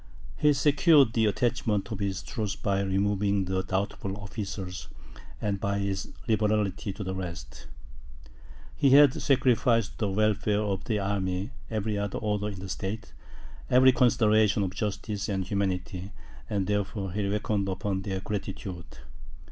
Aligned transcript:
He 0.35 0.53
secured 0.53 1.13
the 1.13 1.27
attachment 1.27 1.91
of 1.91 1.99
his 1.99 2.23
troops 2.23 2.55
by 2.55 2.81
removing 2.81 3.45
the 3.45 3.61
doubtful 3.61 4.17
officers, 4.17 4.87
and 5.39 5.59
by 5.59 5.77
his 5.77 6.11
liberality 6.27 6.91
to 6.91 7.03
the 7.03 7.13
rest. 7.13 7.67
He 8.75 8.89
had 8.89 9.13
sacrificed 9.13 9.99
to 9.99 10.07
the 10.07 10.11
welfare 10.11 10.63
of 10.63 10.85
the 10.85 10.97
army 10.97 11.51
every 11.69 11.99
other 11.99 12.17
order 12.17 12.47
in 12.47 12.61
the 12.61 12.67
state, 12.69 13.13
every 13.69 13.91
consideration 13.91 14.63
of 14.63 14.73
justice 14.73 15.29
and 15.29 15.45
humanity, 15.45 16.11
and 16.49 16.65
therefore 16.65 17.11
he 17.11 17.27
reckoned 17.27 17.69
upon 17.69 18.01
their 18.01 18.21
gratitude. 18.21 18.87